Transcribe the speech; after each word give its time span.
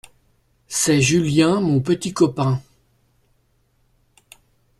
C'est 0.67 0.99
Julien 0.99 1.59
mon 1.61 1.79
petit 1.79 2.11
copain. 2.11 2.59